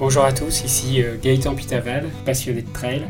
[0.00, 3.02] Bonjour à tous, ici euh, Gaëtan Pitaval, passionné de trail.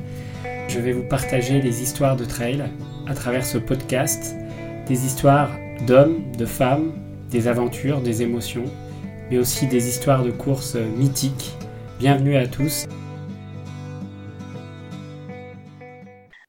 [0.67, 2.65] Je vais vous partager les histoires de trail
[3.07, 4.35] à travers ce podcast,
[4.89, 5.53] des histoires
[5.87, 6.91] d'hommes, de femmes,
[7.31, 8.65] des aventures, des émotions,
[9.31, 11.55] mais aussi des histoires de courses mythiques.
[12.01, 12.89] Bienvenue à tous.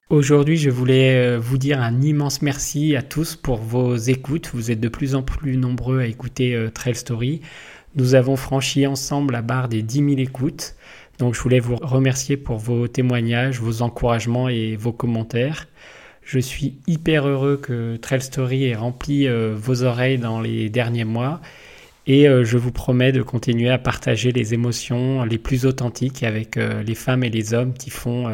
[0.10, 4.50] Aujourd'hui, je voulais euh, vous dire un immense merci à tous pour vos écoutes.
[4.56, 7.42] Vous êtes de plus en plus nombreux à écouter euh, Trail Story.
[7.96, 10.76] Nous avons franchi ensemble la barre des 10 000 écoutes.
[11.20, 15.68] Donc je voulais vous remercier pour vos témoignages, vos encouragements et vos commentaires.
[16.24, 21.04] Je suis hyper heureux que Trail Story ait rempli euh, vos oreilles dans les derniers
[21.04, 21.42] mois
[22.08, 26.96] et je vous promets de continuer à partager les émotions les plus authentiques avec les
[26.96, 28.28] femmes et les hommes qui font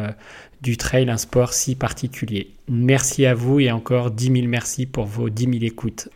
[0.62, 2.50] du trail, un sport si particulier.
[2.68, 6.08] Merci à vous et encore 10 000 merci pour vos 10 000 écoutes.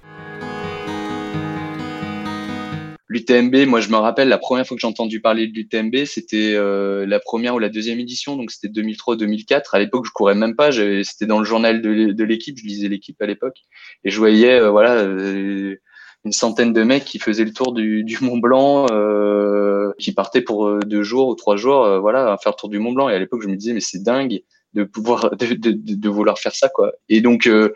[3.12, 6.54] L'UTMB, moi je me rappelle la première fois que j'ai entendu parler de l'UTMB, c'était
[6.54, 9.64] euh, la première ou la deuxième édition, donc c'était 2003-2004.
[9.72, 13.20] À l'époque, je courais même pas, c'était dans le journal de l'équipe, je lisais l'équipe
[13.20, 13.58] à l'époque,
[14.04, 15.76] et je voyais euh, voilà euh,
[16.24, 20.40] une centaine de mecs qui faisaient le tour du, du Mont Blanc, euh, qui partaient
[20.40, 23.10] pour euh, deux jours ou trois jours, voilà, à faire le tour du Mont Blanc.
[23.10, 24.40] Et à l'époque, je me disais, mais c'est dingue
[24.72, 26.92] de pouvoir, de, de, de, vouloir faire ça, quoi.
[27.10, 27.70] Et donc, je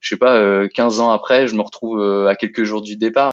[0.00, 3.32] sais pas, 15 ans après, je me retrouve à quelques jours du départ.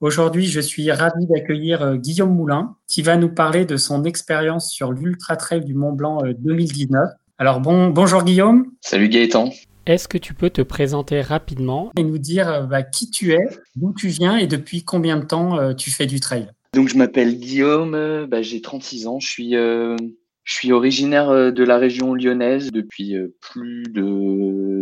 [0.00, 4.70] Aujourd'hui, je suis ravi d'accueillir euh, Guillaume Moulin qui va nous parler de son expérience
[4.70, 7.00] sur l'Ultra Trail du Mont Blanc 2019.
[7.02, 8.66] Euh, Alors bon, bonjour Guillaume.
[8.80, 9.50] Salut Gaëtan.
[9.86, 13.40] Est-ce que tu peux te présenter rapidement et nous dire euh, bah, qui tu es,
[13.74, 16.46] d'où tu viens et depuis combien de temps tu fais du trail?
[16.74, 21.76] Donc je m'appelle Guillaume, bah, j'ai 36 ans, je suis je suis originaire de la
[21.76, 24.02] région lyonnaise depuis plus de,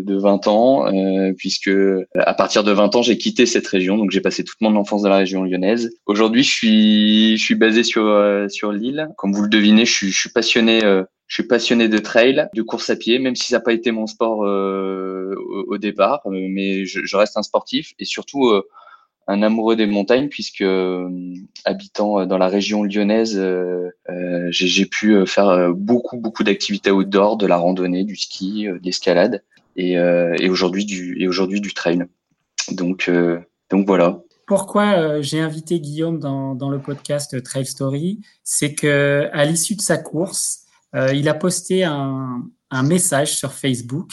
[0.07, 1.71] de 20 ans, euh, puisque
[2.15, 5.03] à partir de 20 ans, j'ai quitté cette région, donc j'ai passé toute mon enfance
[5.03, 5.91] dans la région lyonnaise.
[6.07, 8.05] Aujourd'hui, je suis, je suis basé sur
[8.48, 9.08] sur l'île.
[9.17, 10.80] Comme vous le devinez, je suis, je suis passionné.
[10.80, 13.91] je suis passionné de trail, de course à pied, même si ça n'a pas été
[13.91, 18.53] mon sport au, au, départ, mais je, je, reste un sportif et surtout
[19.29, 21.09] un amoureux des montagnes puisque euh,
[21.64, 23.91] habitant euh, dans la région lyonnaise, euh,
[24.51, 29.42] j'ai pu faire beaucoup beaucoup d'activités outdoor, de la randonnée, du ski, de l'escalade
[29.77, 32.05] et, et aujourd'hui du et aujourd'hui du trail.
[32.73, 33.11] Donc
[33.70, 34.20] donc voilà.
[34.47, 39.81] Pourquoi j'ai invité Guillaume dans, dans le podcast Trail Story, c'est que à l'issue de
[39.81, 40.61] sa course,
[40.95, 44.13] il a posté un, un message sur Facebook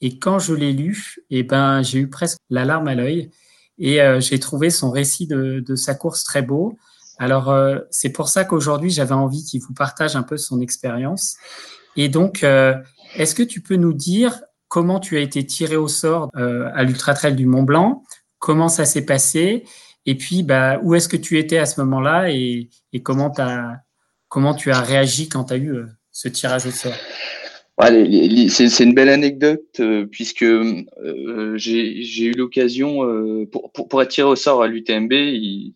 [0.00, 3.30] et quand je l'ai lu, eh ben j'ai eu presque la larme à l'œil
[3.78, 6.78] et euh, j'ai trouvé son récit de, de, sa course très beau.
[7.18, 11.36] Alors, euh, c'est pour ça qu'aujourd'hui, j'avais envie qu'il vous partage un peu son expérience.
[11.96, 12.74] Et donc, euh,
[13.16, 17.12] est-ce que tu peux nous dire comment tu as été tiré au sort à l'Ultra
[17.12, 18.02] Trail du Mont Blanc
[18.38, 19.64] Comment ça s'est passé
[20.06, 22.70] Et puis, bah, où est-ce que tu étais à ce moment-là et,
[23.02, 23.30] comment,
[24.28, 25.74] comment tu as réagi quand tu as eu
[26.10, 26.94] ce tirage au sort?
[28.48, 34.36] C'est une belle anecdote euh, puisque euh, j'ai eu l'occasion euh, pour, être tiré au
[34.36, 35.10] sort à l'UTMB,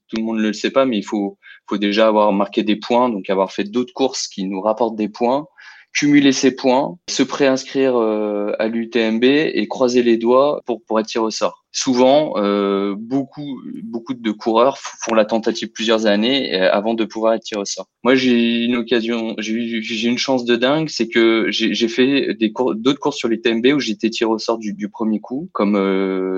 [0.08, 1.38] tout le monde ne le sait pas, mais il faut
[1.72, 5.46] déjà avoir marqué des points, donc avoir fait d'autres courses qui nous rapportent des points
[5.94, 11.06] cumuler ses points, se préinscrire euh, à l'UTMB et croiser les doigts pour, pour être
[11.06, 11.64] tiré au sort.
[11.70, 17.34] Souvent, euh, beaucoup, beaucoup de coureurs font la tentative plusieurs années euh, avant de pouvoir
[17.34, 17.86] être tiré au sort.
[18.02, 23.00] Moi, j'ai une occasion, j'ai une chance de dingue, c'est que j'ai fait des d'autres
[23.00, 25.76] courses sur l'UTMB où j'étais tiré au sort du, du premier coup, comme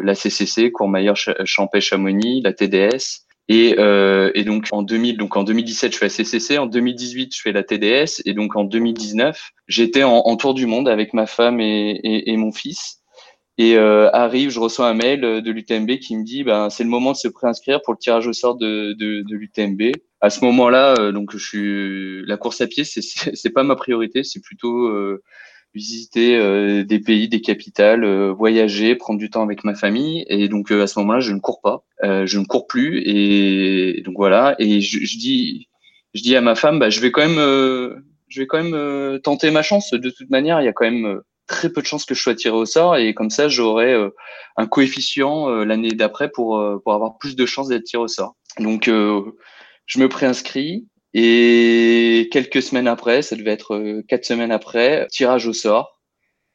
[0.03, 3.26] la CCC, Courmayeur, Champais, Chamonix, la TDS.
[3.49, 7.35] Et, euh, et, donc en 2000, donc en 2017, je fais la CCC, en 2018,
[7.37, 11.15] je fais la TDS, et donc en 2019, j'étais en, en, tour du monde avec
[11.15, 13.03] ma femme et, et, et mon fils.
[13.59, 16.91] Et euh, arrive, je reçois un mail de l'UTMB qui me dit, ben c'est le
[16.91, 19.93] moment de se préinscrire pour le tirage au sort de, de, de l'UTMB.
[20.21, 24.25] À ce moment-là, euh, donc je suis la course à pied, c'est pas ma priorité,
[24.25, 25.23] c'est plutôt euh,
[25.77, 30.25] visiter euh, des pays, des capitales, euh, voyager, prendre du temps avec ma famille.
[30.29, 33.03] Et donc euh, à ce moment-là, je ne cours pas, je ne cours plus.
[33.05, 34.57] Et donc voilà.
[34.59, 35.69] Et je, je dis,
[36.15, 37.39] je dis à ma femme, bah, je vais quand même,
[38.29, 39.91] je vais quand même tenter ma chance.
[39.93, 42.35] De toute manière, il y a quand même très peu de chances que je sois
[42.35, 43.95] tiré au sort et comme ça j'aurai
[44.57, 48.35] un coefficient l'année d'après pour pour avoir plus de chances d'être tiré au sort.
[48.59, 55.07] Donc je me préinscris et quelques semaines après, ça devait être euh, quatre semaines après,
[55.11, 55.99] tirage au sort.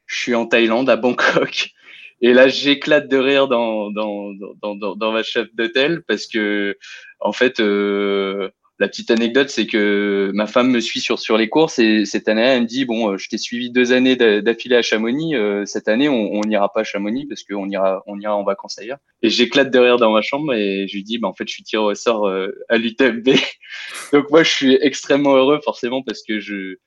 [0.05, 1.69] Je suis en Thaïlande, à Bangkok.
[2.21, 4.31] Et là, j'éclate de rire dans, dans,
[4.61, 6.77] dans, dans, dans ma chef d'hôtel parce que,
[7.19, 11.49] en fait, euh, la petite anecdote, c'est que ma femme me suit sur sur les
[11.49, 14.81] courses et cette année, elle me dit bon, je t'ai suivi deux années d'affilée à
[14.81, 15.35] Chamonix.
[15.65, 18.97] cette année, on n'ira pas à Chamonix parce qu'on ira on ira en vacances ailleurs.
[19.21, 21.53] Et j'éclate de rire dans ma chambre et je lui dis bah en fait, je
[21.53, 22.27] suis tiré au sort
[22.69, 23.29] à l'UTMB.
[24.13, 26.77] Donc moi, je suis extrêmement heureux forcément parce que je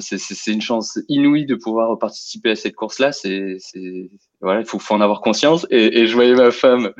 [0.00, 3.12] c'est une chance inouïe de pouvoir participer à cette course-là.
[3.12, 3.58] C'est
[4.40, 5.66] voilà, il faut, faut, en avoir conscience.
[5.70, 6.92] Et, et je voyais ma femme,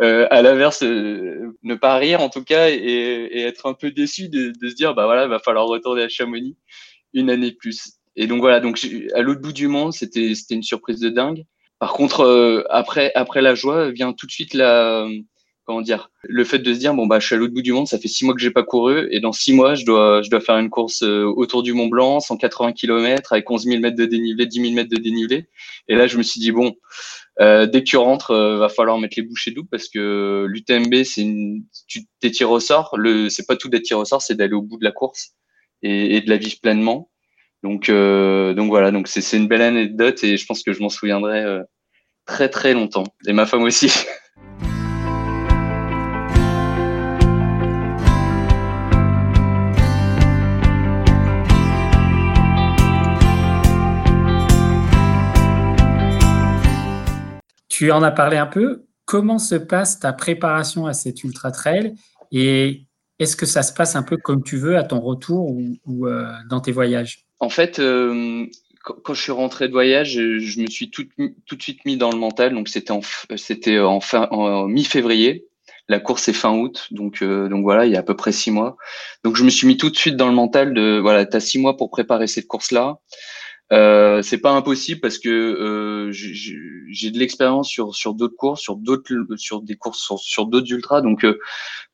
[0.00, 3.90] euh, à l'inverse, euh, ne pas rire en tout cas et, et être un peu
[3.90, 6.56] déçue de, de, se dire, bah voilà, il va falloir retourner à Chamonix
[7.14, 7.98] une année plus.
[8.16, 8.78] Et donc voilà, donc
[9.14, 11.44] à l'autre bout du monde, c'était c'était une surprise de dingue.
[11.78, 15.06] Par contre, euh, après après la joie vient tout de suite la
[15.66, 17.72] comment dire, le fait de se dire bon bah je suis à l'autre bout du
[17.72, 20.22] monde, ça fait six mois que j'ai pas couru et dans six mois je dois
[20.22, 23.80] je dois faire une course euh, autour du Mont Blanc, 180 km avec 11 000
[23.80, 25.48] mètres de dénivelé, 10 000 mètres de dénivelé.
[25.88, 26.74] Et là je me suis dit bon,
[27.40, 31.02] euh, dès que tu rentres, euh, va falloir mettre les bouchées doubles parce que l'UTMB
[31.04, 32.94] c'est une, tu t'es tiré au sort.
[32.96, 35.32] Le c'est pas tout d'être tiré au sort, c'est d'aller au bout de la course
[35.82, 37.10] et, et de la vivre pleinement.
[37.62, 40.80] Donc euh, donc voilà, donc c'est c'est une belle anecdote et je pense que je
[40.80, 41.62] m'en souviendrai euh,
[42.24, 43.90] très très longtemps et ma femme aussi.
[57.76, 58.86] Tu en as parlé un peu.
[59.04, 61.92] Comment se passe ta préparation à cet ultra trail
[62.32, 62.86] et
[63.18, 66.26] est-ce que ça se passe un peu comme tu veux à ton retour ou, euh,
[66.48, 67.26] dans tes voyages?
[67.38, 68.46] En fait, euh,
[68.82, 72.16] quand, je suis rentré de voyage, je, me suis tout, de suite mis dans le
[72.16, 72.54] mental.
[72.54, 74.30] Donc c'était en, fin,
[74.68, 75.44] mi-février.
[75.90, 78.50] La course est fin août, donc euh, voilà, il y a à peu près six
[78.50, 78.78] mois.
[79.22, 81.40] Donc je me suis mis tout de suite dans le mental de voilà, tu as
[81.40, 83.00] six mois pour préparer cette course là.
[83.72, 88.76] Euh, c'est pas impossible parce que euh, j'ai de l'expérience sur sur d'autres courses, sur
[88.76, 91.40] d'autres sur des courses sur, sur d'autres ultras, donc euh,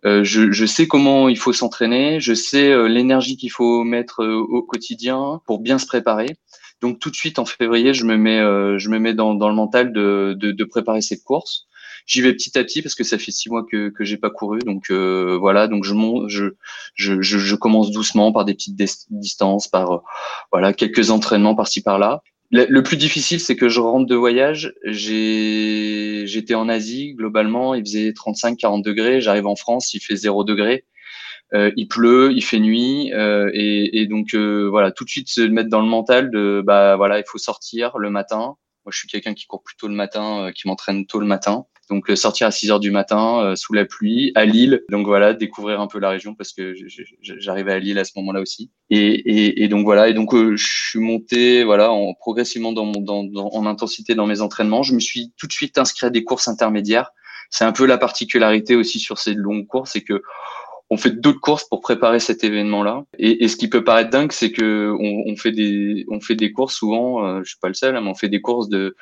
[0.04, 4.22] euh je, je, sais comment il faut s'entraîner, je sais euh, l'énergie qu'il faut mettre
[4.22, 6.36] euh, au quotidien pour bien se préparer.
[6.82, 8.40] Donc tout de suite en février, je me mets
[8.78, 11.68] je me mets dans, dans le mental de, de, de préparer cette course.
[12.06, 14.30] J'y vais petit à petit parce que ça fait six mois que que j'ai pas
[14.30, 15.94] couru, donc euh, voilà, donc je,
[16.26, 16.50] je,
[16.94, 18.76] je je commence doucement par des petites
[19.10, 19.98] distances, par euh,
[20.50, 22.22] voilà quelques entraînements par-ci par-là.
[22.54, 24.74] Le, plus difficile, c'est que je rentre de voyage.
[24.84, 29.22] J'ai j'étais en Asie globalement, il faisait 35-40 degrés.
[29.22, 30.84] J'arrive en France, il fait 0 degrés.
[31.54, 35.28] Euh, il pleut, il fait nuit, euh, et, et, donc euh, voilà, tout de suite
[35.28, 38.56] se mettre dans le mental de bah voilà, il faut sortir le matin.
[38.84, 41.66] Moi, je suis quelqu'un qui court plutôt le matin, qui m'entraîne tôt le matin.
[41.90, 44.82] Donc euh, sortir à 6 heures du matin euh, sous la pluie à Lille.
[44.90, 46.74] Donc voilà, découvrir un peu la région parce que
[47.20, 48.70] j'arrivais à Lille à ce moment-là aussi.
[48.90, 53.28] Et, donc voilà, et donc euh, je suis monté voilà en, progressivement dans, mon, dans,
[53.52, 54.82] en intensité dans mes entraînements.
[54.82, 57.10] Je me suis tout de suite inscrit à des courses intermédiaires.
[57.50, 60.22] C'est un peu la particularité aussi sur ces longues courses, c'est que
[60.92, 63.06] on fait d'autres courses pour préparer cet événement-là.
[63.18, 66.34] Et, et, ce qui peut paraître dingue, c'est que on, on, fait des on fait
[66.34, 67.26] des courses souvent.
[67.26, 68.94] Euh, je suis pas le seul, hein, mais on fait des courses de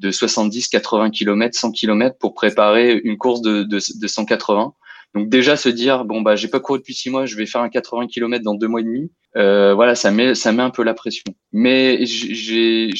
[0.00, 4.74] de 70, 80 km, 100 km pour préparer une course de, de, de 180.
[5.14, 7.60] Donc déjà se dire bon bah j'ai pas couru depuis six mois, je vais faire
[7.60, 9.12] un 80 km dans deux mois et demi.
[9.36, 11.32] Euh, voilà, ça met ça met un peu la pression.
[11.52, 12.90] Mais j'ai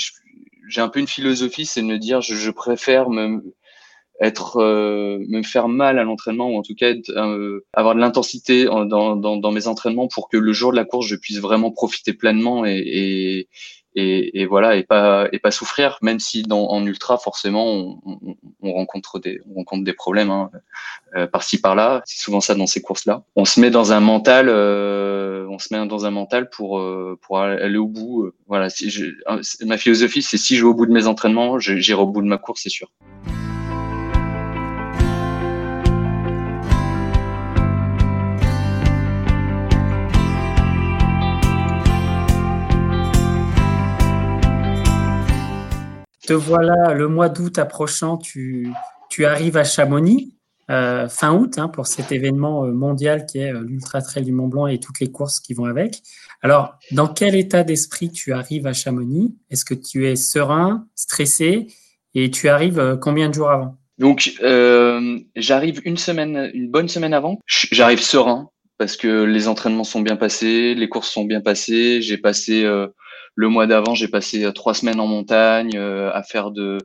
[0.69, 3.43] j'ai un peu une philosophie, c'est de me dire je, je préfère me
[4.21, 8.65] être euh, me faire mal à l'entraînement ou en tout cas euh, avoir de l'intensité
[8.65, 11.71] dans, dans, dans, mes entraînements pour que le jour de la course je puisse vraiment
[11.71, 13.49] profiter pleinement et,
[13.95, 18.01] et, et, voilà et pas et pas souffrir même si dans en ultra forcément on,
[18.07, 20.51] on, on rencontre des on rencontre des problèmes hein,
[21.15, 22.03] euh, par-ci par-là.
[22.05, 25.59] C'est souvent ça dans ces courses là on se met dans un mental euh, on
[25.59, 26.83] se met dans un mental pour
[27.21, 28.71] pour aller au bout voilà.
[28.71, 29.07] Si je,
[29.65, 32.29] ma philosophie c'est si je vais au bout de mes entraînements j'irai au bout de
[32.29, 32.91] ma course c'est sûr
[46.27, 48.75] te voilà le mois d'août approchant, tu,
[49.25, 50.35] arrives à Chamonix,
[50.71, 54.33] euh, fin août, hein, pour cet événement euh, mondial qui est euh, l'Ultra Trail du
[54.33, 56.03] Mont Blanc et toutes les courses qui vont avec.
[56.43, 59.37] Alors, dans quel état d'esprit tu arrives à Chamonix?
[59.51, 61.69] Est-ce que tu es serein, stressé?
[62.15, 63.79] Et tu arrives combien de jours avant?
[63.99, 64.33] Donc,
[65.37, 67.39] j'arrive une semaine, une bonne semaine avant.
[67.47, 72.03] J'arrive serein parce que les entraînements sont bien passés, les courses sont bien passées.
[72.03, 72.67] J'ai passé
[73.37, 76.79] le mois d'avant, j'ai passé euh, trois semaines en montagne euh, à faire de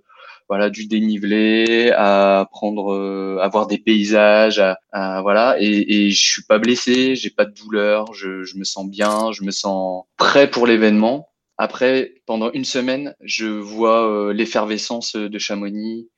[0.50, 5.55] voilà du dénivelé, à prendre, euh, à voir des paysages, à, voilà.
[5.62, 9.31] Et, et je suis pas blessé, j'ai pas de douleur, je, je me sens bien,
[9.31, 11.29] je me sens prêt pour l'événement.
[11.58, 16.10] Après, pendant une semaine, je vois l'effervescence de Chamonix,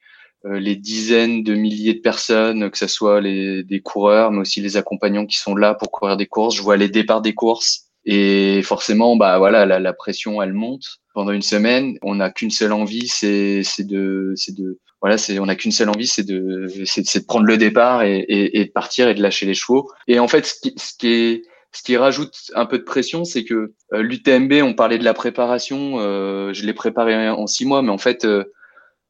[0.45, 4.77] les dizaines de milliers de personnes, que ce soit les, des coureurs, mais aussi les
[4.77, 6.55] accompagnants qui sont là pour courir des courses.
[6.55, 10.99] Je vois les départs des courses et forcément, bah voilà, la, la pression elle monte
[11.13, 11.97] pendant une semaine.
[12.01, 15.89] On n'a qu'une seule envie, c'est de, c'est de, voilà, c'est on n'a qu'une seule
[15.89, 19.21] envie, c'est de, c'est de prendre le départ et, et, et, de partir et de
[19.21, 19.89] lâcher les chevaux.
[20.07, 21.43] Et en fait, ce qui, ce qui
[21.73, 25.13] ce qui rajoute un peu de pression, c'est que euh, l'UTMB, on parlait de la
[25.13, 28.43] préparation, euh, je l'ai préparé en six mois, mais en fait, euh,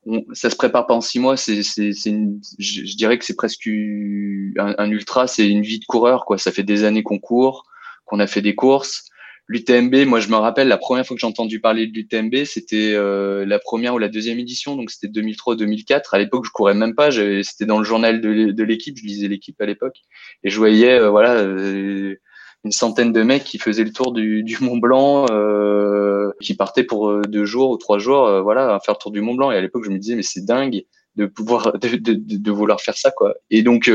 [0.06, 1.36] on, ça se prépare pas en six mois.
[1.36, 2.16] C'est, c'est, c'est
[2.60, 6.38] je, je, dirais que c'est presque un, un ultra, c'est une vie de coureur, quoi.
[6.38, 7.66] Ça fait des années qu'on court,
[8.14, 9.06] qu'on a fait des courses.
[9.48, 12.94] L'UTMB, moi je me rappelle la première fois que j'ai entendu parler de l'UTMB, c'était
[12.94, 16.10] euh, la première ou la deuxième édition, donc c'était 2003-2004.
[16.12, 19.60] À l'époque, je courais même pas, c'était dans le journal de l'équipe, je lisais l'équipe
[19.60, 19.98] à l'époque,
[20.44, 22.16] et je voyais euh, voilà euh,
[22.64, 27.10] une centaine de mecs qui faisaient le tour du, Mont Blanc, euh, qui partaient pour
[27.10, 29.52] euh, deux jours ou trois jours, voilà, à faire le tour du Mont Blanc.
[29.52, 30.84] Et à l'époque, je me disais mais c'est dingue
[31.16, 33.34] de pouvoir de, de, de, vouloir faire ça quoi.
[33.50, 33.90] Et donc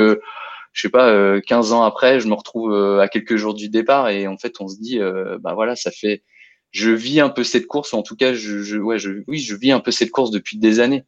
[0.78, 4.28] je sais pas, 15 ans après, je me retrouve à quelques jours du départ et
[4.28, 5.00] en fait, on se dit,
[5.40, 6.22] bah voilà, ça fait,
[6.70, 9.38] je vis un peu cette course, ou en tout cas, je, je, ouais, je, oui,
[9.40, 11.04] je vis un peu cette course depuis des années.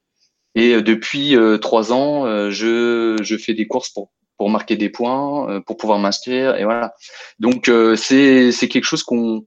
[0.56, 4.10] Et depuis trois ans, je, je fais des courses pour
[4.40, 6.94] pour marquer des points, euh, pour pouvoir m'inscrire, et voilà.
[7.40, 9.44] Donc euh, c'est c'est quelque chose qu'on,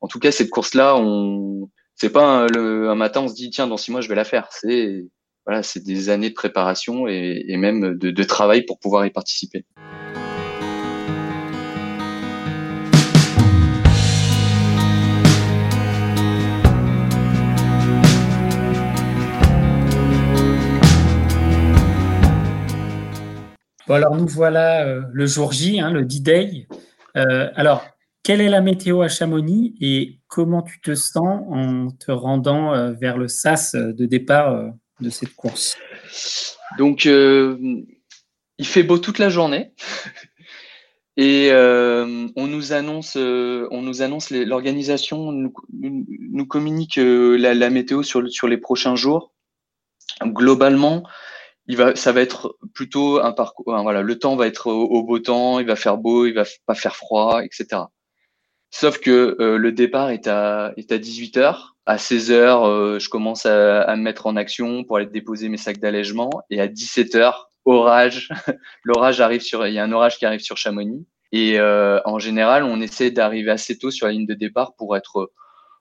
[0.00, 3.50] en tout cas cette course-là, on, c'est pas un, le, un matin on se dit
[3.50, 4.48] tiens dans six mois je vais la faire.
[4.50, 5.04] C'est
[5.46, 9.64] voilà, c'est des années de préparation et, même de, travail pour pouvoir y participer.
[23.94, 26.68] alors nous voilà euh, le jour J, hein, le D-Day.
[27.16, 27.84] Euh, alors,
[28.22, 32.92] quelle est la météo à Chamonix et comment tu te sens en te rendant euh,
[32.92, 35.76] vers le SAS de départ de cette course
[36.78, 37.86] Donc, il
[38.66, 39.72] fait beau toute la journée.
[41.16, 48.96] Et on nous annonce, on nous annonce l'organisation nous, communique la, météo sur, les prochains
[48.96, 49.34] jours.
[50.24, 51.02] Globalement,
[51.94, 53.64] ça va être plutôt un parcours.
[53.82, 56.74] Voilà, le temps va être au, beau temps, il va faire beau, il va pas
[56.74, 57.82] faire froid, etc.
[58.70, 61.56] Sauf que euh, le départ est à, est à 18 h
[61.90, 65.56] À 16 h euh, je commence à, me mettre en action pour aller déposer mes
[65.56, 66.30] sacs d'allègement.
[66.48, 68.28] Et à 17 h orage.
[68.84, 71.04] L'orage arrive sur, il y a un orage qui arrive sur Chamonix.
[71.32, 74.96] Et euh, en général, on essaie d'arriver assez tôt sur la ligne de départ pour
[74.96, 75.32] être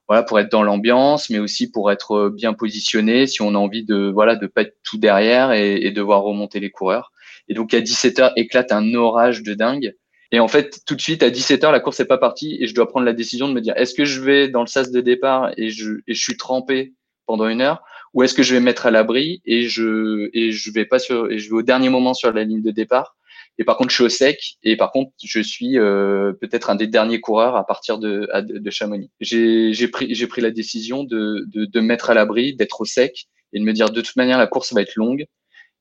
[0.07, 3.85] voilà pour être dans l'ambiance, mais aussi pour être bien positionné si on a envie
[3.85, 7.11] de voilà de pas être tout derrière et, et de voir remonter les coureurs.
[7.49, 9.93] Et donc à 17h éclate un orage de dingue.
[10.31, 12.75] Et en fait, tout de suite à 17h, la course n'est pas partie et je
[12.75, 15.01] dois prendre la décision de me dire est-ce que je vais dans le sas de
[15.01, 16.93] départ et je et je suis trempé
[17.25, 17.81] pendant une heure
[18.13, 20.99] ou est-ce que je vais me mettre à l'abri et je et je vais pas
[20.99, 23.15] sur et je vais au dernier moment sur la ligne de départ
[23.59, 24.57] et par contre, je suis au sec.
[24.63, 28.69] Et par contre, je suis euh, peut-être un des derniers coureurs à partir de, de
[28.71, 29.11] Chamonix.
[29.19, 33.59] J'ai pris, pris la décision de, de, de mettre à l'abri, d'être au sec et
[33.59, 35.25] de me dire de toute manière, la course va être longue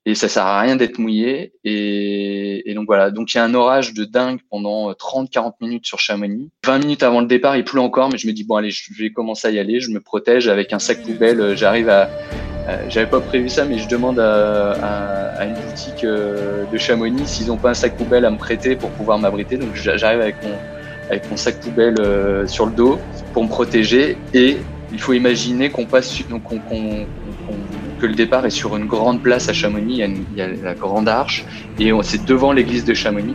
[0.08, 1.52] et ça sert à rien d'être mouillé.
[1.64, 3.10] Et, donc voilà.
[3.10, 6.50] Donc il y a un orage de dingue pendant 30-40 minutes sur Chamonix.
[6.64, 8.90] 20 minutes avant le départ, il pleut encore, mais je me dis bon allez, je
[8.98, 9.80] vais commencer à y aller.
[9.80, 11.56] Je me protège avec un sac poubelle.
[11.56, 12.08] J'arrive à
[12.68, 17.50] euh, j'avais pas prévu ça, mais je demande à, une boutique euh, de Chamonix s'ils
[17.50, 19.56] ont pas un sac poubelle à me prêter pour pouvoir m'abriter.
[19.56, 20.54] Donc j'arrive avec mon,
[21.08, 22.98] avec mon sac poubelle euh, sur le dos
[23.32, 24.18] pour me protéger.
[24.34, 24.58] Et
[24.92, 27.06] il faut imaginer qu'on passe, donc qu'on,
[28.06, 30.02] le départ est sur une grande place à Chamonix.
[30.02, 31.44] Il y a, la grande arche
[31.78, 33.34] et c'est devant l'église de Chamonix.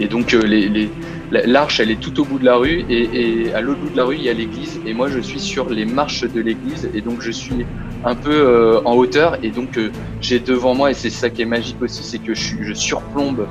[0.00, 0.90] Et donc les
[1.30, 4.04] l'arche elle est tout au bout de la rue et, à l'autre bout de la
[4.04, 7.00] rue il y a l'église et moi je suis sur les marches de l'église et
[7.00, 7.66] donc je suis
[8.04, 9.90] un peu euh, en hauteur et donc euh,
[10.20, 13.46] j'ai devant moi et c'est ça qui est magique aussi c'est que je, surplombe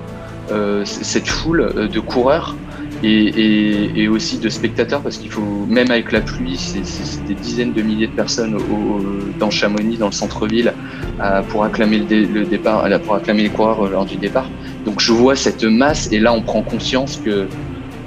[0.51, 2.55] euh, cette foule de coureurs
[3.03, 6.81] et, et, et, aussi de spectateurs parce qu'il faut même avec la pluie c'est
[7.27, 9.01] des dizaines de milliers de personnes au,
[9.39, 10.73] dans Chamonix dans le centre-ville
[11.49, 14.49] pour acclamer le, le, départ pour acclamer les coureurs lors du départ
[14.85, 17.47] donc je vois cette masse et là on prend conscience que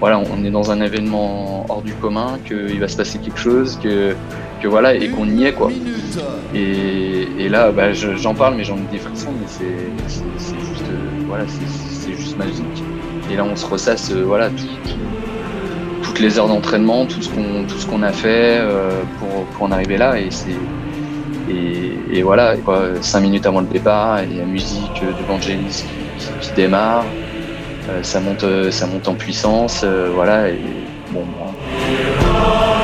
[0.01, 3.79] voilà on est dans un événement hors du commun qu'il va se passer quelque chose
[3.83, 4.15] que
[4.61, 5.71] que voilà et qu'on y est quoi.
[6.55, 11.25] Et, et là bah, j'en parle mais j'en ai des frissons mais c'est juste euh,
[11.27, 12.83] voilà c'est juste magique.
[13.31, 14.97] Et là on se ressasse euh, voilà tout, tout,
[16.03, 20.19] toutes les heures d'entraînement, tout ce qu'on a fait euh, pour, en arriver là.
[20.19, 20.29] Et
[22.13, 22.55] et, voilà
[23.01, 25.85] cinq minutes avant le départ il y a musique d'Evangelis
[26.19, 27.05] qui, qui, qui, démarre
[27.89, 29.85] euh, ça monte ça monte en puissance
[30.15, 30.61] voilà et
[31.13, 31.25] bon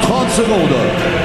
[0.02, 1.15] 30 secondes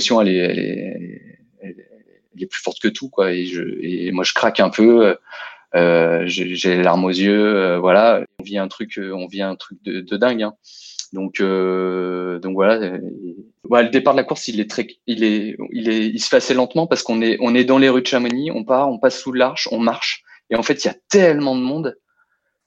[0.00, 3.32] elle est, plus forte que tout, quoi.
[3.32, 5.14] Et, je, et moi, je craque un peu.
[5.74, 7.56] Euh, j'ai les larmes aux yeux.
[7.56, 10.42] Euh, voilà, on vit un truc, euh, on vit un truc de, dingue.
[10.42, 10.54] Hein.
[11.12, 12.98] Donc, donc voilà.
[12.98, 16.36] le départ de la course, il est très, il est, il est, il se fait
[16.36, 18.98] assez lentement parce qu'on est, on est dans les rues de Chamonix, on part, on
[18.98, 21.98] passe sous l'arche, on marche, et en fait, il y a tellement de monde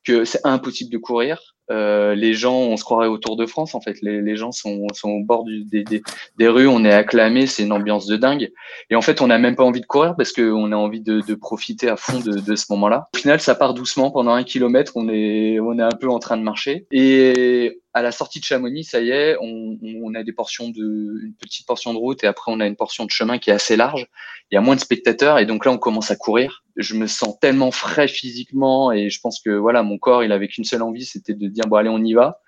[0.03, 1.39] que c'est impossible de courir.
[1.72, 4.01] Euh, les gens, on se croirait au Tour de France en fait.
[4.01, 6.03] Les, les gens sont, sont, au bord du, des, des,
[6.38, 8.51] des, rues, on est acclamé, c'est une ambiance de dingue.
[8.89, 11.22] Et en fait, on n'a même pas envie de courir parce qu'on a envie de,
[11.22, 13.07] de, profiter à fond de, de ce moment-là.
[13.15, 14.91] Au final, ça part doucement pendant un kilomètre.
[14.95, 16.86] On est, on est un peu en train de marcher.
[16.91, 21.21] Et à la sortie de Chamonix, ça y est, on, on, a des portions de,
[21.23, 23.53] une petite portion de route et après on a une portion de chemin qui est
[23.53, 24.07] assez large.
[24.51, 26.63] Il y a moins de spectateurs et donc là on commence à courir.
[26.75, 30.47] Je me sens tellement frais physiquement et je pense que voilà mon corps il avait
[30.47, 32.39] qu'une seule envie, c'était de dire bon allez on y va.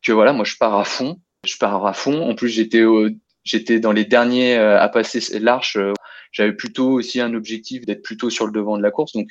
[0.00, 2.30] Que voilà moi je pars à fond, je pars à fond.
[2.30, 2.84] En plus j'étais
[3.42, 5.76] j'étais dans les derniers euh, à passer l'arche.
[6.30, 9.28] J'avais plutôt aussi un objectif d'être plutôt sur le devant de la course donc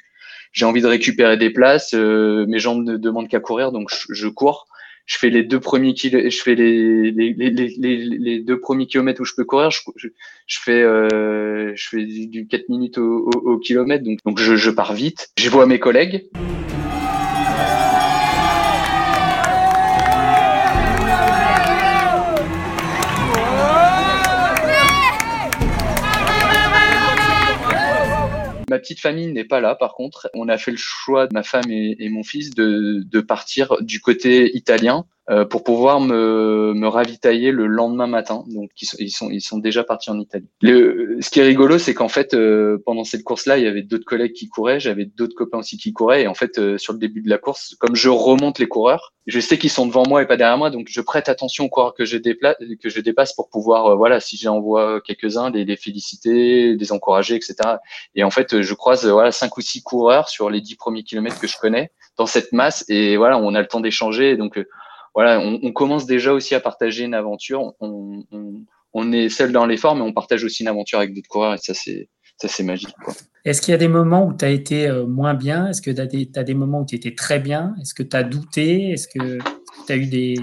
[0.52, 1.94] j'ai envie de récupérer des places.
[1.96, 4.68] Euh, mes jambes ne demandent qu'à courir donc je cours
[5.06, 9.44] je fais les deux premiers je fais les, les, deux premiers kilomètres où je peux
[9.44, 9.80] courir, je,
[10.48, 14.56] je, fais euh, je fais du 4 minutes au, au, au kilomètre, donc, donc je,
[14.56, 15.30] je pars vite.
[15.38, 16.30] Je vois mes collègues.
[28.74, 30.32] Ma petite famille n'est pas là, par contre.
[30.34, 34.58] On a fait le choix, de ma femme et, mon fils, de, partir du côté
[34.58, 35.06] italien
[35.50, 38.44] pour pouvoir me, me, ravitailler le lendemain matin.
[38.48, 40.50] Donc, ils sont, ils sont, ils sont déjà partis en Italie.
[40.62, 43.82] Le, ce qui est rigolo, c'est qu'en fait, euh, pendant cette course-là, il y avait
[43.82, 46.24] d'autres collègues qui couraient, j'avais d'autres copains aussi qui couraient.
[46.24, 49.14] Et en fait, euh, sur le début de la course, comme je remonte les coureurs,
[49.26, 51.70] je sais qu'ils sont devant moi et pas derrière moi, donc je prête attention aux
[51.70, 55.64] coureurs que je, déplace, que je dépasse pour pouvoir, voilà, si j'en vois quelques-uns, les,
[55.64, 57.56] les, féliciter, les encourager, etc.
[58.16, 61.40] Et en fait, je croise voilà cinq ou six coureurs sur les dix premiers kilomètres
[61.40, 64.36] que je connais dans cette masse, et voilà, on a le temps d'échanger.
[64.36, 64.60] Donc
[65.14, 67.74] voilà, on, on, commence déjà aussi à partager une aventure.
[67.80, 71.28] On, on, on est seul dans l'effort, mais on partage aussi une aventure avec d'autres
[71.28, 72.96] coureurs et ça, c'est ça c'est magique.
[73.46, 75.68] Est-ce qu'il y a des moments où tu as été euh, moins bien?
[75.68, 77.76] Est-ce que tu as, as, des moments où tu étais très bien?
[77.82, 78.92] Est-ce que tu as douté?
[78.92, 79.38] Est-ce que
[79.86, 80.36] tu as eu des,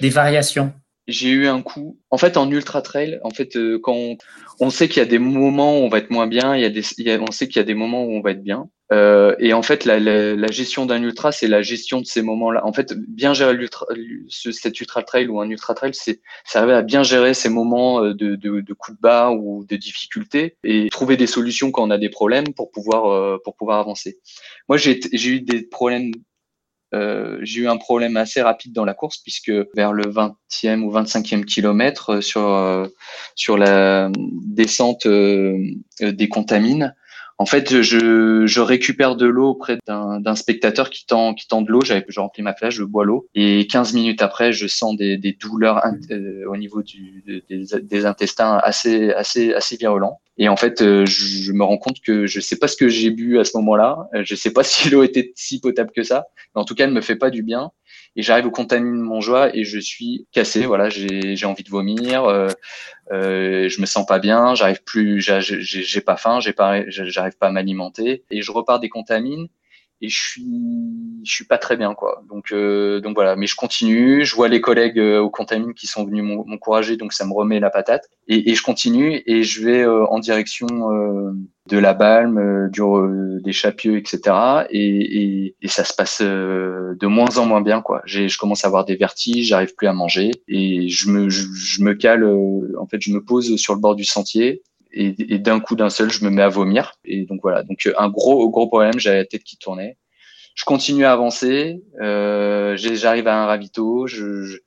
[0.00, 0.72] des variations?
[1.06, 1.98] J'ai eu un coup.
[2.10, 4.16] En fait, en ultra trail, en fait, euh, quand on,
[4.60, 6.64] on sait qu'il y a des moments où on va être moins bien, il y
[6.64, 8.30] a des, il y a, on sait qu'il y a des moments où on va
[8.30, 8.68] être bien.
[8.94, 12.22] Euh, et en fait, la, la, la gestion d'un ultra, c'est la gestion de ces
[12.22, 12.64] moments-là.
[12.64, 13.86] En fait, bien gérer l'ultra,
[14.28, 16.20] cet ultra trail ou un ultra trail, c'est
[16.54, 19.76] arriver à bien gérer ces moments euh, de, de, de coups de bas ou de
[19.76, 23.80] difficultés et trouver des solutions quand on a des problèmes pour pouvoir euh, pour pouvoir
[23.80, 24.18] avancer.
[24.68, 26.12] Moi, j'ai eu des problèmes.
[26.94, 30.92] Euh, j'ai eu un problème assez rapide dans la course puisque vers le 20e ou
[30.92, 32.88] 25e kilomètre sur
[33.34, 36.94] sur la descente des contamines,
[37.38, 41.70] en fait, je, je récupère de l'eau auprès d'un spectateur qui tend, qui tend de
[41.70, 41.80] l'eau.
[41.84, 43.26] J'avais, je remplis ma flèche, je bois l'eau.
[43.34, 48.58] Et 15 minutes après, je sens des, douleurs euh, au niveau du, des, des, intestins
[48.62, 50.20] assez, assez, assez virulents.
[50.36, 53.10] Et en fait, euh, je, me rends compte que je sais pas ce que j'ai
[53.10, 54.08] bu à ce moment-là.
[54.24, 56.26] Je sais pas si l'eau était si potable que ça.
[56.54, 57.70] Mais en tout cas, elle me fait pas du bien
[58.16, 60.66] et j'arrive au contamine mon joie et je suis cassé.
[60.66, 62.48] Voilà, j'ai envie de vomir, euh,
[63.12, 67.48] euh, je me sens pas bien, j'arrive plus, j'ai pas faim, j'ai pas, j'arrive pas
[67.48, 69.48] à m'alimenter et je repars des contamines
[70.00, 70.46] et je suis
[71.24, 72.22] je suis pas très bien quoi.
[72.28, 73.36] Donc euh, donc voilà.
[73.36, 77.12] Mais je continue je vois les collègues euh, au contamine qui sont venus m'encourager donc
[77.12, 78.08] ça me remet la patate.
[78.28, 81.32] Et, et je continue et je vais euh, en direction euh,
[81.68, 82.82] de la balme euh, du
[83.42, 88.02] des chapieux etc et, et, et, ça se passe de moins en moins bien quoi.
[88.04, 91.46] J'ai je commence à avoir des vertiges j'arrive plus à manger et je me je,
[91.54, 94.62] je me cale en fait je me pose sur le bord du sentier
[94.94, 96.94] et, et d'un coup d'un seul, je me mets à vomir.
[97.04, 99.98] Et donc voilà, donc un gros gros problème, j'avais la tête qui tournait.
[100.54, 104.58] Je continue à avancer, euh, j'arrive à un ravito, je,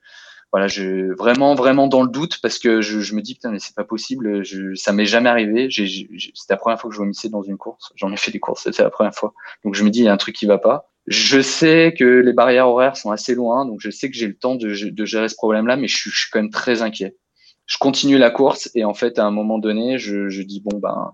[0.52, 3.60] voilà, je vraiment vraiment dans le doute parce que je, je me dis putain mais
[3.60, 5.70] c'est pas possible, je, ça m'est jamais arrivé.
[5.72, 7.94] C'était la première fois que je vomissais dans une course.
[7.96, 9.34] J'en ai fait des courses, c'était la première fois.
[9.64, 10.92] Donc je me dis il y a un truc qui va pas.
[11.08, 14.36] Je sais que les barrières horaires sont assez loin, donc je sais que j'ai le
[14.36, 17.16] temps de, de gérer ce problème-là, mais je suis, je suis quand même très inquiet
[17.68, 20.80] je continue la course et en fait à un moment donné je, je dis bon
[20.80, 21.14] ben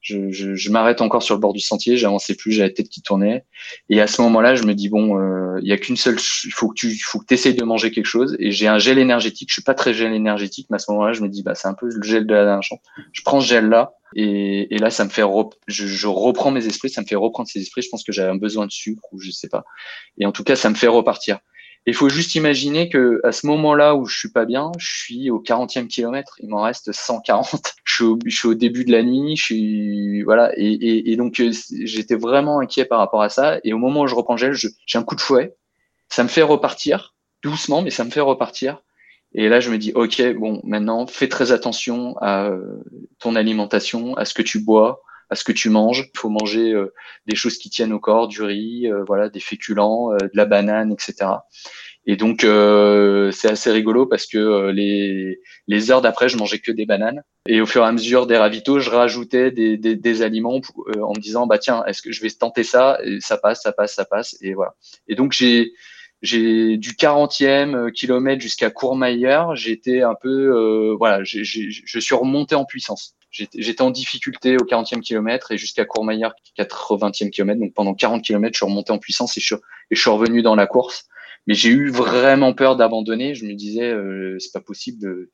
[0.00, 3.02] je, je, m'arrête encore sur le bord du sentier j'avançais plus j'avais la tête qui
[3.02, 3.44] tournait
[3.90, 6.52] et à ce moment-là je me dis bon euh, il y a qu'une seule il
[6.52, 8.36] faut que tu faut que tu essayes de manger quelque chose.
[8.38, 11.12] Et j'ai un gel énergétique je suis pas très gel énergétique mais à ce moment-là
[11.12, 12.80] je me dis bah c'est un peu le gel de la dernière chance.
[13.12, 15.22] Je prends ce gel là et, et là ça me fait
[15.66, 17.82] je, je, reprends mes esprits ça me fait reprendre ces esprits.
[17.82, 19.64] Je pense que j'avais un besoin de sucre ou je sais pas.
[20.18, 21.40] Et en tout cas ça me fait repartir
[21.86, 25.30] Il faut juste imaginer que à ce moment-là où je suis pas bien, je suis
[25.30, 26.36] au 40e kilomètre.
[26.40, 27.74] Il m'en reste 140.
[27.84, 29.34] Je suis, au, je suis au début de la nuit.
[29.34, 30.52] Je suis voilà.
[30.56, 31.50] Et, et, et donc euh,
[31.84, 33.58] j'étais vraiment inquiet par rapport à ça.
[33.64, 35.56] Et au moment où je reprends gel, j'ai un coup de fouet.
[36.10, 38.82] Ça me fait repartir doucement, mais ça me fait repartir.
[39.32, 42.50] Et là, je me dis, ok, bon, maintenant, fais très attention à
[43.18, 46.10] ton alimentation, à ce que tu bois, à ce que tu manges.
[46.14, 46.92] Il faut manger euh,
[47.26, 50.92] des choses qui tiennent au corps, du riz, euh, voilà, des féculents, de la banane,
[50.92, 51.30] etc.
[52.06, 56.86] Et donc, c'est assez rigolo parce que les, les heures d'après, je mangeais que des
[56.86, 57.22] bananes.
[57.46, 60.58] Et au fur et à mesure des ravitaux, je rajoutais des, des, des aliments
[61.02, 62.98] en me disant, bah tiens, est-ce que je vais tenter ça?
[63.04, 64.36] Et ça passe, ça passe, ça passe.
[64.40, 64.74] Et voilà.
[65.06, 65.72] Et donc, j'ai
[66.22, 72.14] j'ai du 40e euh, kilomètre jusqu'à Courmayeur, j'étais un peu, euh, voilà, j je suis
[72.14, 73.14] remonté en puissance.
[73.30, 77.60] J'étais en difficulté au 40e kilomètre et jusqu'à Courmayeur, 80e kilomètre.
[77.60, 79.54] Donc pendant 40 kilomètres, je suis remonté en puissance et je,
[79.92, 81.06] suis revenu dans la course.
[81.46, 83.34] Mais j'ai eu vraiment peur d'abandonner.
[83.34, 85.28] Je me disais, euh, c'est pas possible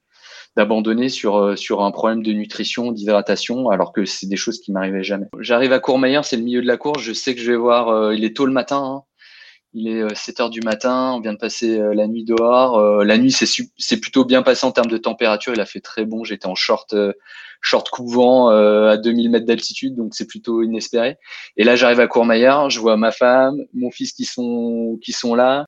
[0.56, 4.72] d'abandonner sur euh, sur un problème de nutrition, d'hydratation, alors que c'est des choses qui
[4.72, 5.26] m'arrivaient jamais.
[5.40, 7.02] J'arrive à Courmayeur, c'est le milieu de la course.
[7.02, 8.12] Je sais que je vais voir.
[8.12, 8.82] il est tôt le matin.
[8.84, 9.13] Hein.
[9.76, 12.78] Il est 7 euh, heures du matin, on vient de passer euh, la nuit dehors.
[12.78, 15.52] Euh, la nuit, c'est plutôt bien passé en termes de température.
[15.52, 16.22] Il a fait très bon.
[16.22, 16.94] J'étais en short,
[17.60, 21.16] short couvant à 2000 mètres d'altitude, donc c'est plutôt inespéré.
[21.56, 25.34] Et là, j'arrive à Courmayeur, je vois ma femme, mon fils qui sont, qui sont
[25.34, 25.66] là.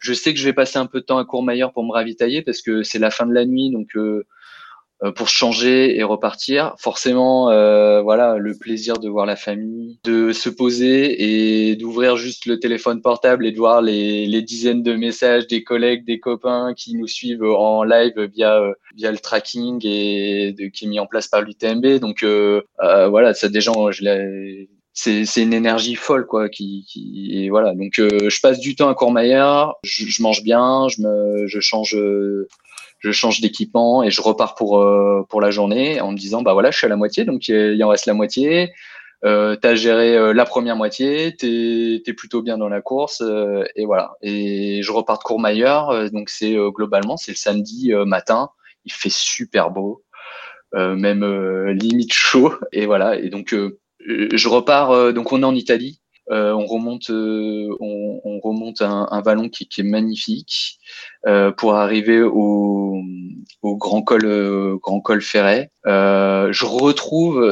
[0.00, 2.42] Je sais que je vais passer un peu de temps à Courmayeur pour me ravitailler
[2.42, 4.26] parce que c'est la fin de la nuit, donc euh,
[5.02, 6.74] euh, pour changer et repartir.
[6.78, 12.46] Forcément, euh, voilà, le plaisir de voir la famille, de se poser et d'ouvrir juste
[12.46, 16.94] le téléphone portable et de voir les, dizaines de messages des collègues, des copains qui
[16.96, 18.62] nous suivent en live via
[18.94, 21.98] via le tracking et qui est mis en place par l'UTMB.
[21.98, 22.24] Donc
[22.82, 24.04] voilà, ça des gens, je
[24.94, 27.74] c'est c'est une énergie folle quoi qui, qui et voilà.
[27.74, 31.60] Donc euh, je passe du temps à Courmayeur je, je, mange bien je me je
[31.60, 31.96] change
[33.04, 36.54] je change d'équipement et je repars pour euh, pour la journée en me disant bah
[36.54, 38.72] voilà je suis à la moitié donc il en reste la moitié.
[39.24, 43.22] Euh, tu as géré euh, la première moitié tu es, plutôt bien dans la course
[43.76, 44.12] et voilà.
[44.22, 48.48] Et je repars de Courmayeur donc c'est globalement c'est le samedi matin.
[48.86, 50.02] Il fait super beau
[50.72, 51.24] même
[51.72, 53.18] limite chaud et voilà.
[53.18, 56.00] Et donc euh, je repars, euh, donc on est en Italie.
[56.30, 60.78] Euh, on remonte, on, on, remonte un, un vallon qui, qui, est magnifique
[61.58, 62.98] pour arriver au,
[63.60, 65.70] au grand col, grand col Ferret.
[65.84, 67.42] je retrouve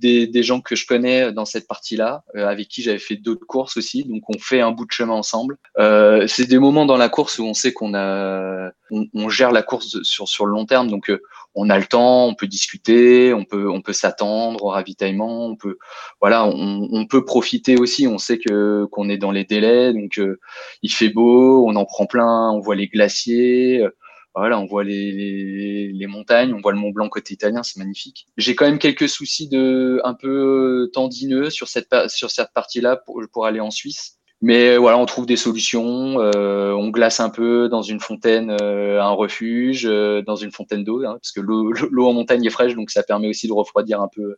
[0.00, 3.78] des, des, gens que je connais dans cette partie-là, avec qui j'avais fait d'autres courses
[3.78, 4.04] aussi.
[4.04, 5.56] Donc on fait un bout de chemin ensemble.
[5.78, 9.62] c'est des moments dans la course où on sait qu'on a, on, on, gère la
[9.62, 10.90] course sur sur le long terme.
[10.90, 11.10] Donc
[11.54, 15.56] on a le temps, on peut discuter, on peut, on peut s'attendre au ravitaillement, on
[15.56, 15.78] peut,
[16.20, 18.06] voilà, on, peut profiter aussi.
[18.06, 20.38] On sait que qu'on est dans les délais, donc euh,
[20.82, 23.90] il fait beau, on en prend plein, on voit les glaciers, euh,
[24.34, 28.28] voilà, on voit les, les, montagnes, on voit le Mont Blanc côté italien, c'est magnifique.
[28.36, 33.20] J'ai quand même quelques soucis de un peu tendineux sur cette sur cette partie-là pour,
[33.32, 34.17] pour aller en Suisse.
[34.40, 36.20] Mais voilà, on trouve des solutions.
[36.20, 40.84] Euh, on glace un peu dans une fontaine, euh, un refuge, euh, dans une fontaine
[40.84, 41.72] d'eau, hein, parce que l'eau
[42.06, 44.36] en montagne est fraîche, donc ça permet aussi de refroidir un peu,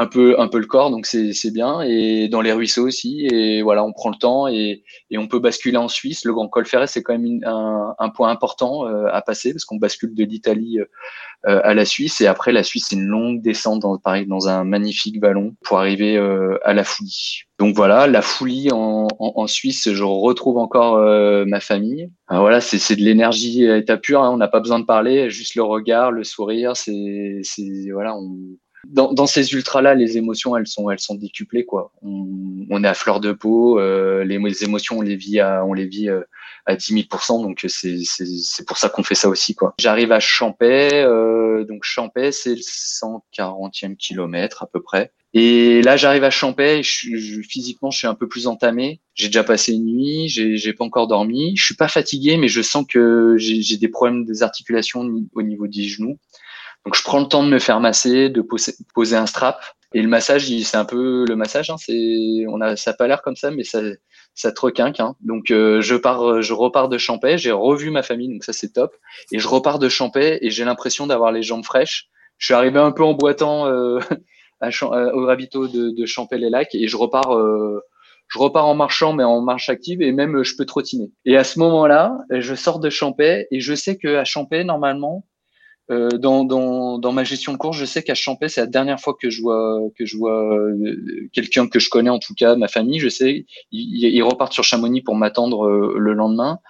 [0.00, 1.82] un peu, un peu le corps, donc c'est bien.
[1.82, 3.26] Et dans les ruisseaux aussi.
[3.26, 6.24] Et voilà, on prend le temps et, et on peut basculer en Suisse.
[6.24, 9.76] Le Grand Col Ferret, c'est quand même un, un, point important à passer, parce qu'on
[9.76, 10.78] bascule de l'Italie
[11.44, 12.22] à la Suisse.
[12.22, 15.78] Et après, la Suisse, c'est une longue descente, dans, pareil, dans un magnifique vallon pour
[15.78, 16.16] arriver
[16.64, 17.42] à la Foulie.
[17.58, 20.96] Donc voilà, la Foulie en, en, Suisse, je retrouve encore
[21.46, 22.10] ma famille.
[22.30, 24.22] voilà, c'est de l'énergie à état pur.
[24.22, 26.74] Hein, on n'a pas besoin de parler, juste le regard, le sourire.
[26.74, 27.42] C'est
[27.92, 31.92] voilà, on, dans, dans, ces ultras-là, les émotions, elles sont, elles sont décuplées, quoi.
[32.02, 32.26] On,
[32.70, 33.78] on est à fleur de peau.
[33.78, 36.22] Euh, les, les, émotions, on les vit à, on les vit euh,
[36.66, 39.74] à 10 000% Donc c'est pour ça qu'on fait ça aussi, quoi.
[39.78, 41.04] J'arrive à Champais.
[41.04, 45.12] Euh, donc Champais, c'est le 140e kilomètre à peu près.
[45.32, 46.82] Et là, j'arrive à Champais.
[46.82, 49.00] Je, je, physiquement, je suis un peu plus entamé.
[49.14, 50.28] J'ai déjà passé une nuit.
[50.28, 51.56] J'ai pas encore dormi.
[51.56, 55.66] Je suis pas fatigué, mais je sens que j'ai des problèmes des articulations au niveau
[55.66, 56.18] des genoux.
[56.86, 59.60] Donc je prends le temps de me faire masser, de poser, poser un strap.
[59.92, 61.70] Et le massage, c'est un peu le massage.
[61.70, 63.80] Hein, c'est, on a, ça pas l'air comme ça, mais ça,
[64.34, 65.00] ça te requinque.
[65.00, 65.16] Hein.
[65.20, 67.38] Donc euh, je pars, je repars de Champais.
[67.38, 68.94] J'ai revu ma famille, donc ça c'est top.
[69.32, 72.08] Et je repars de Champais et j'ai l'impression d'avoir les jambes fraîches.
[72.38, 73.98] Je suis arrivé un peu en boitant euh,
[74.60, 77.36] à, euh, au ravito de, de Champais les Lacs et je repars.
[77.36, 77.80] Euh,
[78.32, 81.10] je repars en marchant, mais en marche active, et même je peux trottiner.
[81.24, 85.24] Et à ce moment-là, je sors de Champais, et je sais que à Champais, normalement,
[85.24, 85.29] euh,
[85.90, 89.16] dans, dans, dans, ma gestion de course, je sais qu'à Champais, c'est la dernière fois
[89.20, 90.96] que je vois que je vois euh,
[91.32, 93.00] quelqu'un que je connais, en tout cas ma famille.
[93.00, 96.60] Je sais, ils, ils repartent sur Chamonix pour m'attendre euh, le lendemain,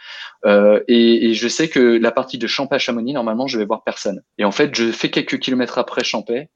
[0.46, 3.66] euh, et, et, je sais que la partie de Champais à Chamonix, normalement, je vais
[3.66, 4.22] voir personne.
[4.38, 6.48] Et en fait, je fais quelques kilomètres après Champais,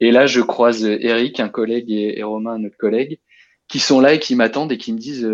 [0.00, 3.20] et là, je croise Eric, un collègue, et, et Romain, un autre collègue,
[3.68, 5.26] qui sont là et qui m'attendent et qui me disent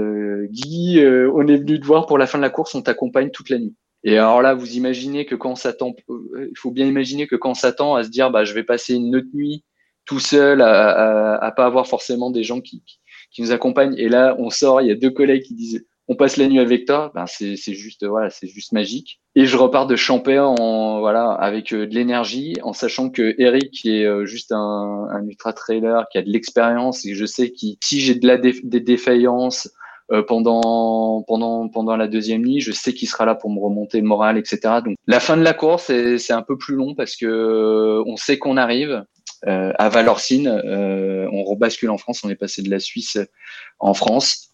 [0.50, 1.00] Guy,
[1.34, 3.58] on est venu te voir pour la fin de la course, on t'accompagne toute la
[3.58, 3.74] nuit.
[4.04, 7.50] Et alors là, vous imaginez que quand on s'attend, il faut bien imaginer que quand
[7.50, 9.64] on s'attend à se dire, bah, je vais passer une autre nuit
[10.04, 12.82] tout seul, à, à, à pas avoir forcément des gens qui,
[13.30, 13.94] qui, nous accompagnent.
[13.98, 16.60] Et là, on sort, il y a deux collègues qui disent, on passe la nuit
[16.60, 17.12] avec toi.
[17.14, 19.20] Ben c'est juste, voilà, c'est juste magique.
[19.34, 23.84] Et je repars de Champé en, voilà, avec euh, de l'énergie, en sachant que Eric,
[23.84, 27.56] est euh, juste un, un ultra trailer, qui a de l'expérience, et je sais que
[27.82, 29.70] si j'ai de la des défaillances
[30.10, 32.60] euh, pendant pendant pendant la deuxième nuit.
[32.60, 34.58] Je sais qu'il sera là pour me remonter le moral, etc.
[34.84, 38.16] Donc la fin de la course, c'est un peu plus long parce que euh, on
[38.16, 39.04] sait qu'on arrive.
[39.46, 42.22] Euh, à Valorcine, euh, on rebascule en France.
[42.24, 43.18] On est passé de la Suisse
[43.78, 44.50] en France.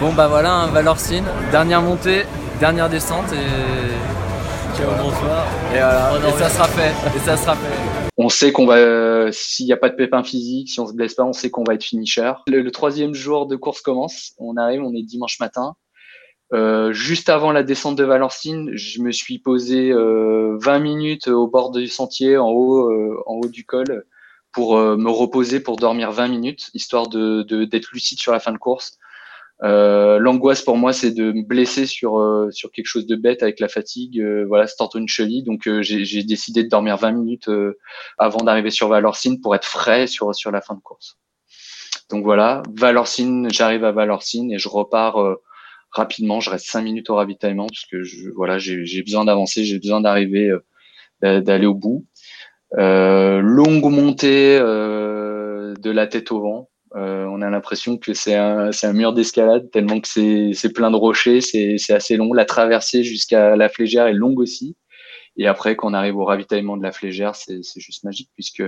[0.00, 2.24] Bon bah voilà, hein, Valorcine, dernière montée,
[2.60, 5.46] dernière descente et ciao bonsoir.
[5.72, 6.92] Et voilà, oh, et ça sera fait.
[7.16, 10.22] Et ça sera fait on sait qu'on va, euh, s'il n'y a pas de pépin
[10.22, 12.32] physique, si on se blesse pas, on sait qu'on va être finisher.
[12.46, 14.34] Le, troisième jour de course commence.
[14.38, 15.74] On arrive, on est dimanche matin.
[16.52, 21.48] Euh, juste avant la descente de Valencine, je me suis posé euh, 20 minutes au
[21.48, 24.04] bord du sentier, en haut, euh, en haut du col,
[24.52, 28.52] pour euh, me reposer, pour dormir 20 minutes, histoire de d'être lucide sur la fin
[28.52, 28.98] de course.
[29.62, 33.42] Euh, l'angoisse pour moi, c'est de me blesser sur euh, sur quelque chose de bête
[33.42, 34.20] avec la fatigue.
[34.20, 35.42] Euh, voilà, c'est une cheville.
[35.42, 37.50] Donc j'ai décidé de dormir 20 minutes
[38.18, 41.18] avant d'arriver sur Valorcine pour être frais sur sur la fin de course.
[42.10, 45.16] Donc voilà, Valorcine, j'arrive à Valorcine et je repars
[45.90, 46.40] rapidement.
[46.40, 48.02] Je reste 5 minutes au ravitaillement parce que
[48.34, 50.52] voilà, j'ai besoin d'avancer, j'ai besoin d'arriver,
[51.22, 52.06] d'aller au bout.
[52.72, 56.68] longue montée de la tête au vent.
[56.96, 60.08] Euh, on a l'impression que c'est un, mur d'escalade tellement que
[60.52, 62.32] c'est plein de rochers, c'est assez long.
[62.32, 64.76] La traversée jusqu'à la flégère est longue aussi.
[65.36, 68.62] Et après, quand on arrive au ravitaillement de la flégère, c'est juste magique puisque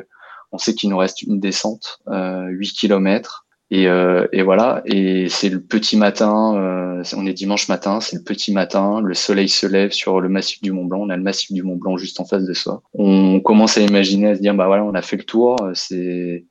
[0.52, 3.46] on sait qu'il nous reste une descente, euh, 8 km.
[3.72, 8.14] Et, euh, et voilà, et c'est le petit matin, euh, on est dimanche matin, c'est
[8.14, 11.16] le petit matin, le soleil se lève sur le massif du Mont Blanc, on a
[11.16, 12.82] le massif du Mont Blanc juste en face de soi.
[12.94, 16.44] On commence à imaginer, à se dire, bah voilà, on a fait le tour, c'est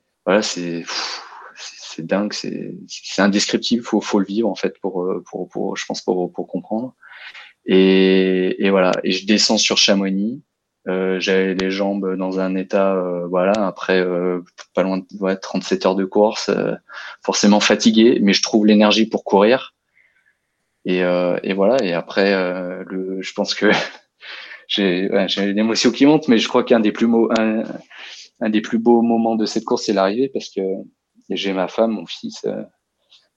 [1.55, 5.85] c'est dingue, c'est indescriptible, faut faut le vivre en fait pour euh, pour, pour je
[5.85, 6.95] pense pour pour comprendre.
[7.65, 10.43] Et, et voilà, et je descends sur Chamonix.
[10.87, 14.41] Euh, J'avais les jambes dans un état, euh, voilà, après euh,
[14.75, 16.75] pas loin de ouais, 37 heures de course, euh,
[17.23, 19.73] forcément fatigué, mais je trouve l'énergie pour courir.
[20.87, 22.31] Et, et voilà, et après,
[22.85, 23.71] le, je pense que
[24.67, 27.63] j'ai ouais, une émotion qui monte, mais je crois qu'un des plus mots, un,
[28.39, 30.61] un, des plus beaux moments de cette course, c'est l'arrivée, parce que
[31.29, 32.63] j'ai ma femme, mon fils, euh,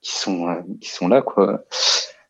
[0.01, 1.65] qui sont euh, qui sont là quoi,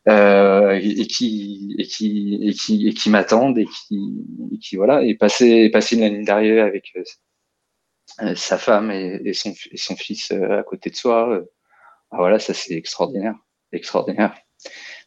[0.07, 5.03] euh, et, qui et qui et qui et qui m'attendent et qui et qui voilà.
[5.03, 6.93] Et passer passer une année d'arrivée avec
[8.35, 11.41] sa femme et, et, son et son fils à côté de soi,
[12.11, 13.35] ah, voilà ça c'est extraordinaire,
[13.71, 14.35] extraordinaire.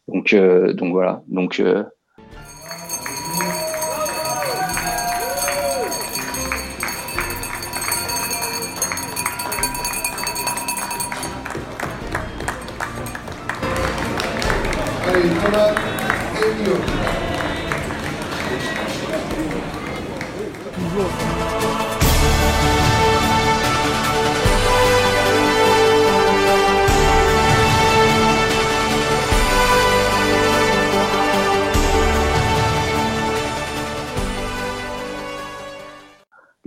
[0.08, 1.22] Donc donc voilà.
[1.28, 1.62] Donc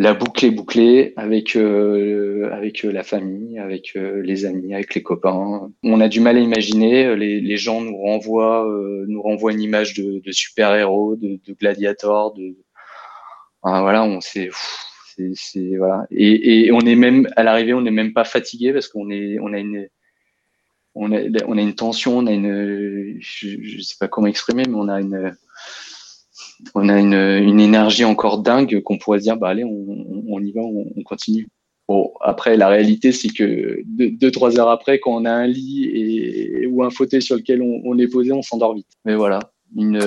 [0.05, 4.95] la boucle est bouclée avec euh, avec euh, la famille, avec euh, les amis, avec
[4.95, 5.69] les copains.
[5.83, 7.15] On a du mal à imaginer.
[7.15, 8.67] Les, les gens nous renvoient
[9.07, 12.55] nous renvoient une image de, de super héros, de, de de
[13.63, 14.49] voilà, on c'est
[15.33, 16.05] c'est voilà.
[16.11, 19.53] Et, on est même à l'arrivée, on n'est même pas fatigué parce qu'on est on
[19.53, 19.87] a une
[20.93, 24.63] on a, on a une tension, on a une je, je sais pas comment exprimer,
[24.67, 25.35] mais on a une
[26.73, 30.61] on a une, énergie encore dingue qu'on pourrait se dire, bah allez, on, y va,
[30.61, 31.47] on, continue.
[31.87, 35.85] Bon, après, la réalité, c'est que deux, trois heures après, quand on a un lit
[35.85, 38.87] et, ou un fauteuil sur lequel on, on est posé, on s'endort vite.
[39.05, 39.39] Mais voilà,
[39.75, 40.01] une,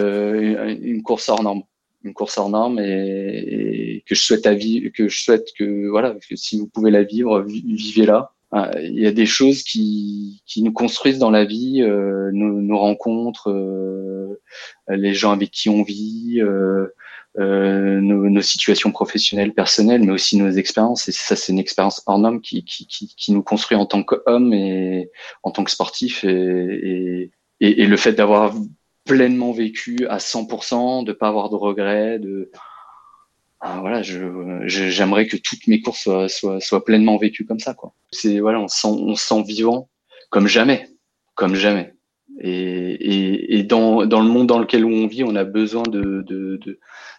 [0.82, 1.62] une, course hors norme,
[2.02, 6.16] une course hors norme et, que je souhaite à vivre, que je souhaite que voilà,
[6.28, 8.32] que si vous pouvez la vivre, vivez-la.
[8.50, 12.60] ah, il y a des choses qui, qui nous construisent dans la vie, euh, nos,
[12.60, 14.40] nos, rencontres, euh,
[14.88, 16.88] les gens avec qui on vit, euh
[17.36, 21.08] nos, nos, situations professionnelles, personnelles, mais aussi nos expériences.
[21.08, 24.02] Et ça, c'est une expérience hors norme qui, qui, qui, qui, nous construit en tant
[24.02, 25.10] qu'homme et
[25.42, 26.24] en tant que sportif.
[26.24, 28.54] Et, et, et, le fait d'avoir
[29.04, 32.50] pleinement vécu à 100%, de pas avoir de regrets, de
[33.60, 37.92] ah, voilà, j'aimerais que toutes mes courses soient, soient, soient, pleinement vécues comme ça, quoi.
[38.12, 39.88] C'est voilà, on sent, on sent vivant
[40.30, 40.88] comme jamais,
[41.34, 41.94] comme jamais.
[42.40, 46.22] Et, et, et dans, dans le monde dans lequel on vit, on a besoin de,
[46.22, 46.78] de, de,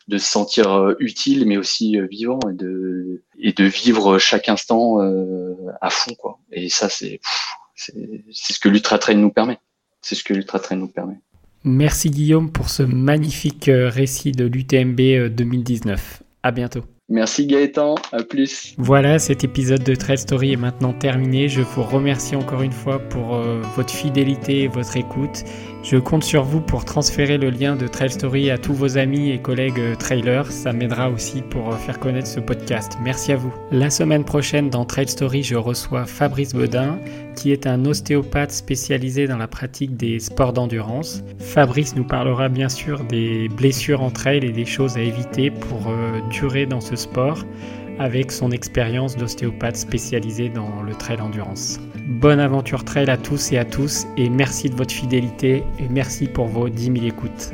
[0.09, 4.49] de se sentir euh, utile, mais aussi euh, vivant et de, et de vivre chaque
[4.49, 6.39] instant euh, à fond, quoi.
[6.51, 7.21] Et ça, c'est,
[7.75, 7.93] c'est,
[8.31, 9.59] c'est ce que l'Ultra Trail nous permet.
[10.01, 11.19] C'est ce que l'Ultra Trail nous permet.
[11.63, 16.23] Merci Guillaume pour ce magnifique récit de l'UTMB 2019.
[16.41, 16.83] À bientôt.
[17.09, 18.75] Merci Gaëtan, à plus.
[18.77, 21.49] Voilà, cet épisode de Trail Story est maintenant terminé.
[21.49, 25.43] Je vous remercie encore une fois pour euh, votre fidélité et votre écoute.
[25.81, 29.31] Je compte sur vous pour transférer le lien de Trail Story à tous vos amis
[29.31, 30.51] et collègues euh, trailers.
[30.51, 32.97] Ça m'aidera aussi pour euh, faire connaître ce podcast.
[33.01, 33.53] Merci à vous.
[33.71, 36.99] La semaine prochaine dans Trail Story, je reçois Fabrice Bedin,
[37.35, 41.23] qui est un ostéopathe spécialisé dans la pratique des sports d'endurance.
[41.39, 45.87] Fabrice nous parlera bien sûr des blessures en trail et des choses à éviter pour
[45.87, 47.45] euh, durer dans ce sport
[47.99, 51.79] avec son expérience d'ostéopathe spécialisé dans le trail endurance.
[52.09, 56.25] Bonne aventure trail à tous et à tous et merci de votre fidélité et merci
[56.25, 57.53] pour vos 10 000 écoutes.